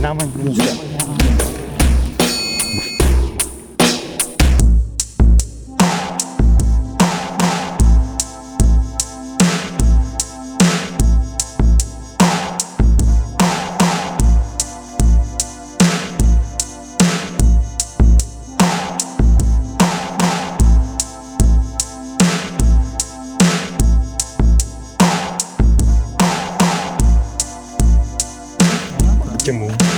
Namanya. 0.00 0.89
can 29.50 29.58
move. 29.58 29.89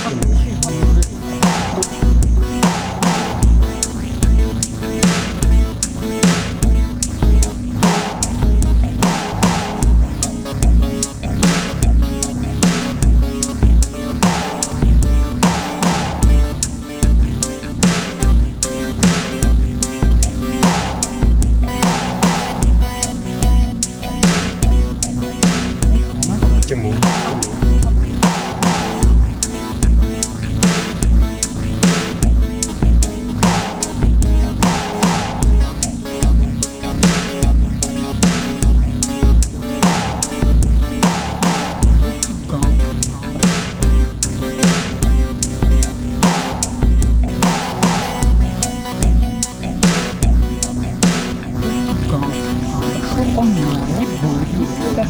Почему? 54.93 55.09